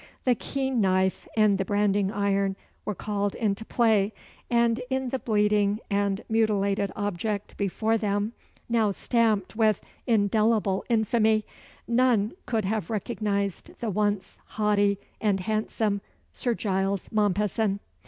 [0.25, 2.55] The keen knife and the branding iron
[2.85, 4.13] were called into play,
[4.49, 8.33] and in the bleeding and mutilated object before them,
[8.67, 11.45] now stamped with indelible infamy,
[11.87, 16.01] none could have recognised the once haughty and handsome
[16.33, 17.79] Sir Giles Mompesson.